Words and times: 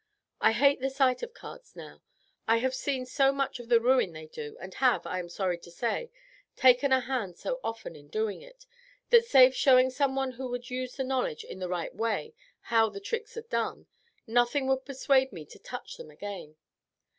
I 0.39 0.53
hate 0.53 0.79
the 0.81 0.89
sight 0.89 1.21
of 1.21 1.35
cards 1.35 1.75
now. 1.75 2.01
I 2.47 2.57
have 2.57 2.73
seen 2.73 3.05
so 3.05 3.31
much 3.31 3.59
of 3.59 3.69
the 3.69 3.79
ruin 3.79 4.13
they 4.13 4.25
do, 4.25 4.57
and 4.59 4.73
have, 4.73 5.05
I 5.05 5.19
am 5.19 5.29
sorry 5.29 5.59
to 5.59 5.69
say, 5.69 6.09
taken 6.55 6.91
a 6.91 7.01
hand 7.01 7.37
so 7.37 7.59
often 7.63 7.95
in 7.95 8.07
doing 8.07 8.41
it, 8.41 8.65
that 9.11 9.25
save 9.25 9.55
showing 9.55 9.91
someone 9.91 10.31
who 10.31 10.49
would 10.49 10.71
use 10.71 10.95
the 10.95 11.03
knowledge 11.03 11.43
in 11.43 11.59
the 11.59 11.69
right 11.69 11.93
way 11.93 12.33
how 12.61 12.89
the 12.89 12.99
tricks 12.99 13.37
are 13.37 13.43
done, 13.43 13.85
nothing 14.25 14.65
would 14.67 14.85
persuade 14.85 15.31
me 15.31 15.45
to 15.45 15.59
touch 15.59 15.97
them 15.97 16.09
again. 16.09 16.55